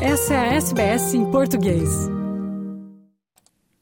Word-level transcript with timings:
Essa 0.00 0.34
é 0.34 0.36
a 0.36 0.54
SBS 0.56 1.14
em 1.14 1.30
português. 1.30 1.88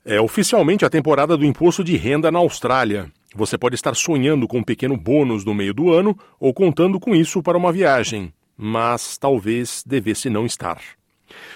É 0.04 0.20
oficialmente 0.20 0.84
a 0.84 0.90
temporada 0.90 1.36
do 1.36 1.44
imposto 1.44 1.82
de 1.82 1.96
renda 1.96 2.30
na 2.30 2.38
Austrália. 2.38 3.10
Você 3.34 3.58
pode 3.58 3.74
estar 3.74 3.96
sonhando 3.96 4.46
com 4.46 4.58
um 4.58 4.62
pequeno 4.62 4.96
bônus 4.96 5.44
no 5.44 5.52
meio 5.52 5.74
do 5.74 5.92
ano 5.92 6.16
ou 6.38 6.54
contando 6.54 7.00
com 7.00 7.16
isso 7.16 7.42
para 7.42 7.58
uma 7.58 7.72
viagem, 7.72 8.32
mas 8.56 9.18
talvez 9.18 9.82
devesse 9.84 10.30
não 10.30 10.46
estar. 10.46 10.80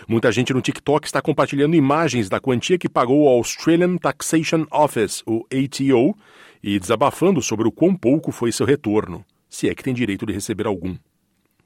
Muita 0.08 0.32
gente 0.32 0.52
no 0.52 0.60
TikTok 0.60 1.06
está 1.06 1.22
compartilhando 1.22 1.76
imagens 1.76 2.28
da 2.28 2.40
quantia 2.40 2.78
que 2.78 2.88
pagou 2.88 3.28
ao 3.28 3.36
Australian 3.36 3.96
Taxation 3.96 4.66
Office, 4.72 5.22
o 5.24 5.46
ATO, 5.52 6.16
e 6.60 6.80
desabafando 6.80 7.40
sobre 7.40 7.68
o 7.68 7.72
quão 7.72 7.94
pouco 7.94 8.32
foi 8.32 8.50
seu 8.50 8.66
retorno, 8.66 9.24
se 9.48 9.68
é 9.68 9.74
que 9.74 9.84
tem 9.84 9.94
direito 9.94 10.26
de 10.26 10.32
receber 10.32 10.66
algum. 10.66 10.96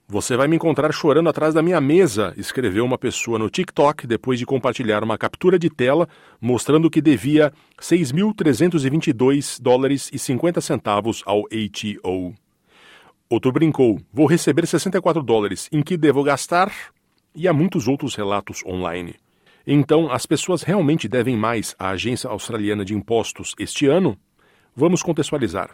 Você 0.09 0.37
vai 0.37 0.47
me 0.47 0.57
encontrar 0.57 0.93
chorando 0.93 1.29
atrás 1.29 1.55
da 1.55 1.63
minha 1.63 1.81
mesa, 1.81 2.35
escreveu 2.37 2.85
uma 2.85 2.99
pessoa 2.99 3.39
no 3.39 3.49
TikTok 3.49 4.07
depois 4.07 4.39
de 4.39 4.45
compartilhar 4.45 5.03
uma 5.03 5.17
captura 5.17 5.59
de 5.59 5.71
tela 5.71 6.09
mostrando 6.41 6.91
que 6.91 7.01
devia 7.01 7.53
6.322 7.81 9.61
dólares 9.61 10.11
e 10.13 10.19
50 10.19 10.61
centavos 10.61 11.23
ao 11.25 11.45
ATO. 11.47 12.35
Outro 13.31 13.51
brincou: 13.51 13.99
Vou 14.13 14.27
receber 14.27 14.67
64 14.67 15.23
dólares, 15.23 15.69
em 15.73 15.83
que 15.83 15.97
devo 15.97 16.23
gastar? 16.23 16.71
E 17.35 17.49
há 17.49 17.53
muitos 17.53 17.89
outros 17.89 18.15
relatos 18.15 18.63
online. 18.67 19.15
Então, 19.67 20.11
as 20.13 20.27
pessoas 20.27 20.63
realmente 20.63 21.09
devem 21.09 21.37
mais 21.37 21.75
à 21.79 21.91
Agência 21.91 22.29
Australiana 22.29 22.85
de 22.85 22.95
Impostos 22.95 23.55
este 23.59 23.87
ano? 23.87 24.19
Vamos 24.77 25.03
contextualizar. 25.03 25.71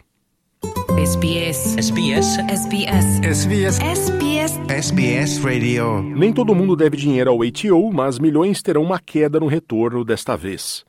SBS. 0.97 1.77
SBS. 1.77 2.39
SBS. 2.49 3.21
SBS. 3.21 3.79
SBS. 3.79 4.59
SBS 4.67 5.45
Radio. 5.45 6.01
Nem 6.01 6.33
todo 6.33 6.55
mundo 6.55 6.75
deve 6.75 6.97
dinheiro 6.97 7.29
ao 7.29 7.43
ATO, 7.43 7.93
mas 7.93 8.17
milhões 8.17 8.63
terão 8.63 8.81
uma 8.81 8.99
queda 8.99 9.39
no 9.39 9.45
retorno 9.45 10.03
desta 10.03 10.35
vez. 10.35 10.83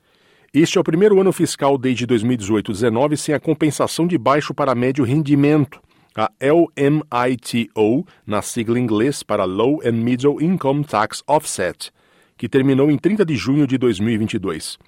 Este 0.55 0.79
é 0.79 0.81
o 0.81 0.85
primeiro 0.85 1.21
ano 1.21 1.33
fiscal 1.33 1.77
desde 1.77 2.07
2018-19 2.07 3.17
sem 3.17 3.35
a 3.35 3.41
compensação 3.41 4.07
de 4.07 4.17
baixo 4.17 4.55
para 4.55 4.75
médio 4.75 5.05
rendimento, 5.05 5.81
a 6.17 6.31
LMITO, 6.41 8.07
na 8.27 8.41
sigla 8.41 8.79
em 8.79 8.83
inglês 8.83 9.23
para 9.23 9.45
Low 9.45 9.81
and 9.85 9.93
Middle 9.93 10.43
Income 10.43 10.85
Tax 10.85 11.23
Offset, 11.27 11.93
que 12.41 12.49
terminou 12.49 12.91
em 12.91 12.97
30 12.97 13.23
de 13.23 13.37
junho 13.37 13.67
de 13.67 13.77
2022. 13.77 14.79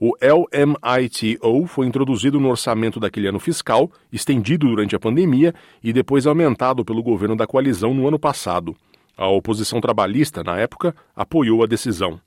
O 0.00 0.14
LMITO 0.22 1.66
foi 1.66 1.86
introduzido 1.86 2.40
no 2.40 2.48
orçamento 2.48 2.98
daquele 2.98 3.28
ano 3.28 3.38
fiscal, 3.38 3.92
estendido 4.10 4.66
durante 4.66 4.96
a 4.96 4.98
pandemia 4.98 5.54
e 5.82 5.92
depois 5.92 6.26
aumentado 6.26 6.82
pelo 6.82 7.02
governo 7.02 7.36
da 7.36 7.46
coalizão 7.46 7.92
no 7.92 8.08
ano 8.08 8.18
passado. 8.18 8.74
A 9.18 9.28
oposição 9.28 9.82
trabalhista, 9.82 10.42
na 10.42 10.58
época, 10.58 10.96
apoiou 11.14 11.62
a 11.62 11.66
decisão. 11.66 12.18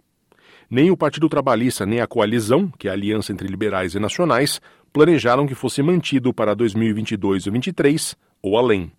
Nem 0.69 0.91
o 0.91 0.97
Partido 0.97 1.27
Trabalhista 1.27 1.83
nem 1.83 1.99
a 1.99 2.05
coalizão, 2.05 2.71
que 2.77 2.87
é 2.87 2.91
a 2.91 2.93
aliança 2.93 3.33
entre 3.33 3.47
liberais 3.47 3.95
e 3.95 3.99
nacionais, 3.99 4.61
planejaram 4.93 5.47
que 5.47 5.55
fosse 5.55 5.81
mantido 5.81 6.31
para 6.31 6.53
2022 6.53 7.47
e 7.47 7.49
2023 7.49 8.15
ou 8.43 8.55
além. 8.59 8.91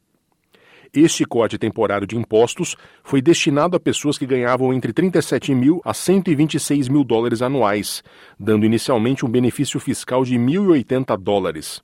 Este 0.92 1.24
corte 1.26 1.58
temporário 1.58 2.06
de 2.06 2.16
impostos 2.16 2.76
foi 3.02 3.20
destinado 3.20 3.76
a 3.76 3.80
pessoas 3.80 4.16
que 4.16 4.24
ganhavam 4.24 4.72
entre 4.72 4.90
37 4.92 5.54
mil 5.54 5.82
a 5.84 5.92
126 5.92 6.88
mil 6.88 7.04
dólares 7.04 7.42
anuais, 7.42 8.02
dando 8.40 8.64
inicialmente 8.64 9.26
um 9.26 9.28
benefício 9.28 9.78
fiscal 9.78 10.24
de 10.24 10.36
1.080 10.36 11.18
dólares. 11.18 11.82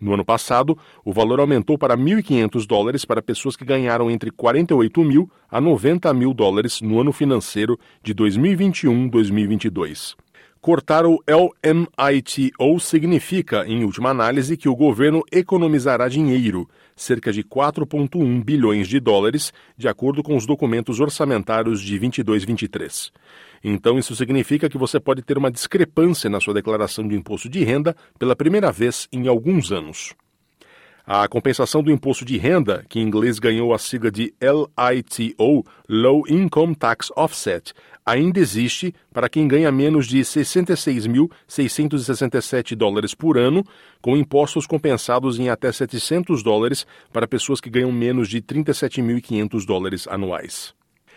No 0.00 0.14
ano 0.14 0.24
passado, 0.24 0.78
o 1.04 1.12
valor 1.12 1.40
aumentou 1.40 1.76
para 1.76 1.96
1.500 1.96 2.64
dólares 2.66 3.04
para 3.04 3.20
pessoas 3.20 3.56
que 3.56 3.64
ganharam 3.64 4.08
entre 4.10 4.30
48 4.30 5.02
mil 5.02 5.28
a 5.50 5.60
90 5.60 6.14
mil 6.14 6.32
dólares 6.32 6.80
no 6.80 7.00
ano 7.00 7.12
financeiro 7.12 7.76
de 8.02 8.14
2021-2022. 8.14 10.14
Cortar 10.60 11.06
o 11.06 11.22
LMITO 11.28 12.80
significa, 12.80 13.64
em 13.66 13.84
última 13.84 14.10
análise, 14.10 14.56
que 14.56 14.68
o 14.68 14.74
governo 14.74 15.22
economizará 15.30 16.08
dinheiro, 16.08 16.68
cerca 16.96 17.32
de 17.32 17.44
4,1 17.44 18.44
bilhões 18.44 18.88
de 18.88 18.98
dólares, 18.98 19.52
de 19.76 19.86
acordo 19.86 20.22
com 20.22 20.36
os 20.36 20.46
documentos 20.46 20.98
orçamentários 20.98 21.80
de 21.80 21.98
22-23. 21.98 23.12
Então, 23.62 23.98
isso 23.98 24.16
significa 24.16 24.68
que 24.68 24.76
você 24.76 24.98
pode 24.98 25.22
ter 25.22 25.38
uma 25.38 25.50
discrepância 25.50 26.28
na 26.28 26.40
sua 26.40 26.54
declaração 26.54 27.06
de 27.06 27.14
imposto 27.14 27.48
de 27.48 27.62
renda 27.62 27.94
pela 28.18 28.34
primeira 28.34 28.72
vez 28.72 29.06
em 29.12 29.28
alguns 29.28 29.70
anos. 29.70 30.14
A 31.10 31.26
compensação 31.26 31.82
do 31.82 31.90
imposto 31.90 32.22
de 32.22 32.36
renda, 32.36 32.84
que 32.86 33.00
em 33.00 33.02
inglês 33.02 33.38
ganhou 33.38 33.72
a 33.72 33.78
sigla 33.78 34.10
de 34.10 34.34
LITO, 34.42 35.64
Low 35.88 36.24
Income 36.28 36.74
Tax 36.74 37.10
Offset, 37.16 37.72
ainda 38.04 38.38
existe 38.38 38.94
para 39.10 39.26
quem 39.26 39.48
ganha 39.48 39.72
menos 39.72 40.06
de 40.06 40.18
66.667 40.18 42.74
dólares 42.74 43.14
por 43.14 43.38
ano, 43.38 43.64
com 44.02 44.18
impostos 44.18 44.66
compensados 44.66 45.38
em 45.38 45.48
até 45.48 45.72
700 45.72 46.42
dólares 46.42 46.86
para 47.10 47.26
pessoas 47.26 47.58
que 47.58 47.70
ganham 47.70 47.90
menos 47.90 48.28
de 48.28 48.42
37.500 48.42 49.64
dólares 49.64 50.06
anuais. 50.08 50.74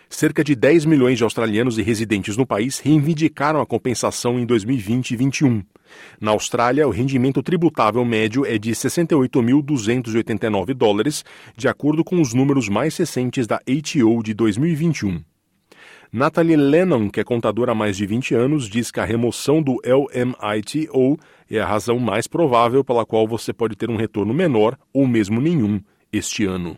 Cerca 0.08 0.42
de 0.42 0.54
10 0.54 0.86
milhões 0.86 1.18
de 1.18 1.24
australianos 1.24 1.76
e 1.76 1.82
residentes 1.82 2.34
no 2.34 2.46
país 2.46 2.78
reivindicaram 2.78 3.60
a 3.60 3.66
compensação 3.66 4.38
em 4.38 4.46
2020 4.46 5.10
e 5.10 5.16
2021. 5.18 5.62
Na 6.20 6.32
Austrália, 6.32 6.86
o 6.86 6.90
rendimento 6.90 7.42
tributável 7.42 8.04
médio 8.04 8.44
é 8.46 8.58
de 8.58 8.72
68.289 8.72 10.74
dólares, 10.74 11.24
de 11.56 11.68
acordo 11.68 12.04
com 12.04 12.20
os 12.20 12.34
números 12.34 12.68
mais 12.68 12.96
recentes 12.96 13.46
da 13.46 13.56
ATO 13.56 14.22
de 14.22 14.34
2021. 14.34 15.22
Natalie 16.12 16.56
Lennon, 16.56 17.08
que 17.08 17.20
é 17.20 17.24
contadora 17.24 17.72
há 17.72 17.74
mais 17.74 17.96
de 17.96 18.04
20 18.04 18.34
anos, 18.34 18.68
diz 18.68 18.90
que 18.90 19.00
a 19.00 19.04
remoção 19.04 19.62
do 19.62 19.80
LMITO 19.82 21.18
é 21.50 21.58
a 21.58 21.66
razão 21.66 21.98
mais 21.98 22.26
provável 22.26 22.84
pela 22.84 23.06
qual 23.06 23.26
você 23.26 23.50
pode 23.50 23.76
ter 23.76 23.88
um 23.88 23.96
retorno 23.96 24.34
menor 24.34 24.76
ou 24.92 25.06
mesmo 25.06 25.40
nenhum 25.40 25.80
este 26.12 26.44
ano. 26.44 26.76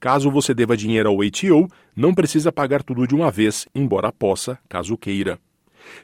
Caso 0.00 0.30
você 0.30 0.54
deva 0.54 0.76
dinheiro 0.76 1.08
ao 1.08 1.20
ATO, 1.20 1.68
não 1.94 2.14
precisa 2.14 2.50
pagar 2.50 2.82
tudo 2.82 3.06
de 3.06 3.14
uma 3.14 3.30
vez, 3.30 3.66
embora 3.74 4.10
possa, 4.10 4.58
caso 4.68 4.96
queira. 4.96 5.38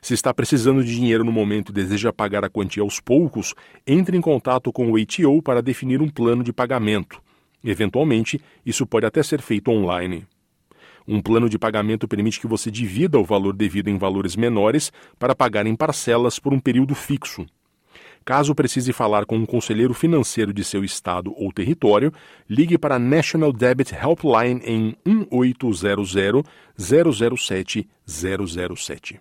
Se 0.00 0.14
está 0.14 0.32
precisando 0.32 0.84
de 0.84 0.94
dinheiro 0.94 1.24
no 1.24 1.32
momento 1.32 1.70
e 1.70 1.74
deseja 1.74 2.12
pagar 2.12 2.44
a 2.44 2.50
quantia 2.50 2.82
aos 2.82 3.00
poucos, 3.00 3.54
entre 3.86 4.16
em 4.16 4.20
contato 4.20 4.72
com 4.72 4.90
o 4.90 4.96
ATO 4.96 5.42
para 5.42 5.62
definir 5.62 6.00
um 6.00 6.08
plano 6.08 6.42
de 6.42 6.52
pagamento. 6.52 7.20
Eventualmente, 7.62 8.40
isso 8.64 8.86
pode 8.86 9.06
até 9.06 9.22
ser 9.22 9.40
feito 9.40 9.70
online. 9.70 10.26
Um 11.06 11.20
plano 11.20 11.48
de 11.48 11.58
pagamento 11.58 12.08
permite 12.08 12.40
que 12.40 12.46
você 12.46 12.70
divida 12.70 13.18
o 13.18 13.24
valor 13.24 13.54
devido 13.54 13.88
em 13.88 13.98
valores 13.98 14.36
menores 14.36 14.90
para 15.18 15.34
pagar 15.34 15.66
em 15.66 15.76
parcelas 15.76 16.38
por 16.38 16.54
um 16.54 16.60
período 16.60 16.94
fixo. 16.94 17.46
Caso 18.24 18.54
precise 18.54 18.90
falar 18.90 19.26
com 19.26 19.36
um 19.36 19.44
conselheiro 19.44 19.92
financeiro 19.92 20.50
de 20.50 20.64
seu 20.64 20.82
estado 20.82 21.34
ou 21.36 21.52
território, 21.52 22.10
ligue 22.48 22.78
para 22.78 22.94
a 22.94 22.98
National 22.98 23.52
Debit 23.52 23.94
Helpline 23.94 24.62
em 24.64 24.96
1800 25.04 26.14
007 26.78 27.86
007. 28.06 29.20